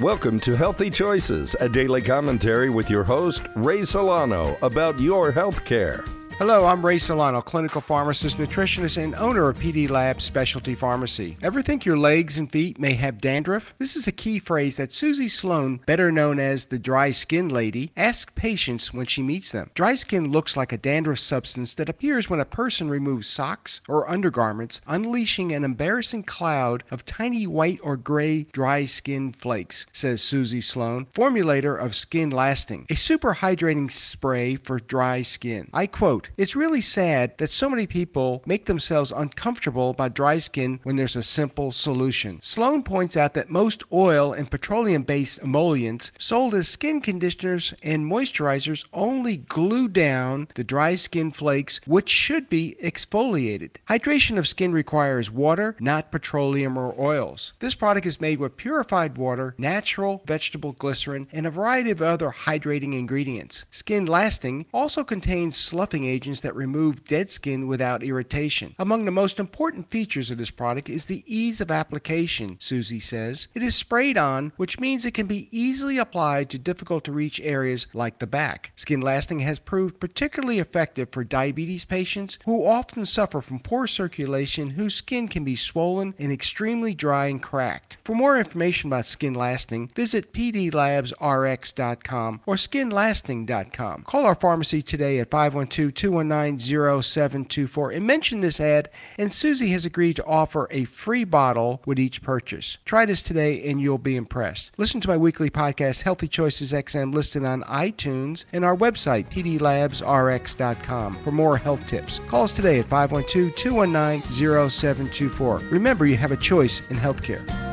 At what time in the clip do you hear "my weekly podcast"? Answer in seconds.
105.08-106.02